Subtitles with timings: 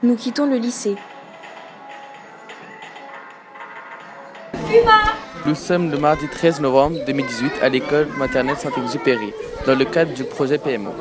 [0.00, 0.94] Nous quittons le lycée.
[5.44, 9.32] Nous sommes le mardi 13 novembre 2018 à l'école maternelle Saint-Exupéry,
[9.66, 10.94] dans le cadre du projet PMO.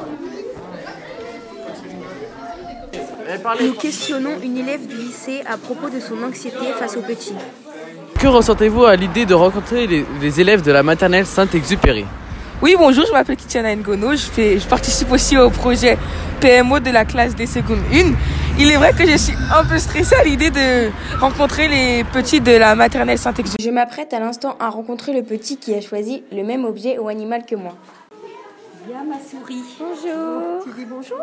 [3.62, 7.36] Nous questionnons une élève du lycée à propos de son anxiété face aux petits.
[8.20, 12.06] Que ressentez-vous à l'idée de rencontrer les, les élèves de la maternelle Saint-Exupéry?
[12.60, 14.16] Oui, bonjour, je m'appelle Kitiana Ngono.
[14.16, 16.00] Je, fais, je participe aussi au projet
[16.40, 18.14] PMO de la classe des secondes 1.
[18.60, 20.90] Il est vrai que je suis un peu stressée à l'idée de
[21.20, 23.64] rencontrer les petits de la maternelle Saint-Exupéry.
[23.64, 27.08] Je m'apprête à l'instant à rencontrer le petit qui a choisi le même objet ou
[27.08, 27.74] animal que moi.
[28.88, 29.64] Il y a ma souris.
[29.80, 30.64] Bonjour.
[30.64, 31.18] Tu dis bonjour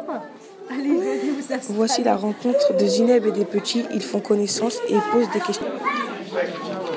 [0.70, 1.76] Allez, venez vous asseoir.
[1.76, 3.84] Voici la rencontre de Zineb et des petits.
[3.92, 5.66] Ils font connaissance et posent des questions.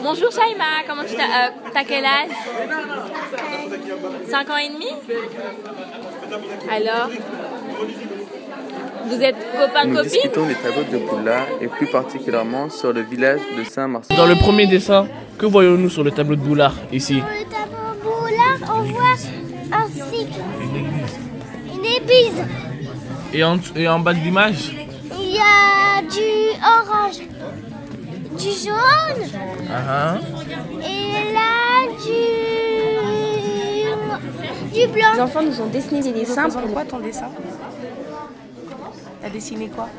[0.03, 2.29] Bonjour Shaima, comment tu t'as, euh, t'as quel âge?
[4.29, 4.87] 5 ans et demi?
[6.71, 7.09] Alors?
[9.09, 13.39] Vous êtes Nous copains-copines discutons des tableaux de Boula et plus particulièrement sur le village
[13.57, 14.15] de Saint-Marcel.
[14.17, 17.19] Dans le premier dessin, que voyons-nous sur le tableau de Boulard ici?
[17.19, 19.17] Dans le tableau boulard, on voit
[19.71, 20.39] un cycle,
[21.73, 22.43] une église.
[23.33, 24.75] et en, et en bas de l'image?
[25.19, 27.19] Il y a du orange,
[28.37, 29.23] du jaune
[29.71, 30.17] Ah, ah.
[30.81, 31.51] et là
[34.73, 35.11] du, du blanc.
[35.15, 37.29] Les enfants nous ont dessiné des dessins pour quoi ton dessin?
[39.21, 39.89] T'as dessiné quoi?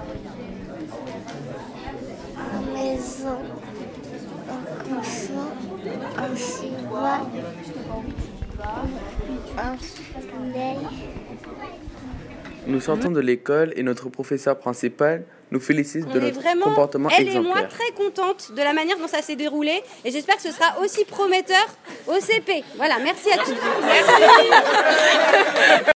[2.55, 3.39] Une maison,
[4.49, 5.49] un cochon,
[6.17, 7.21] un cheval,
[9.59, 10.79] un soleil.
[12.67, 17.09] Nous sortons de l'école et notre professeur principal nous félicite On de notre vraiment, comportement
[17.09, 17.69] elle et moi, exemplaire.
[17.71, 19.83] très contentes de la manière dont ça s'est déroulé.
[20.05, 21.67] Et j'espère que ce sera aussi prometteur
[22.07, 22.63] au CP.
[22.77, 23.55] Voilà, merci à tous.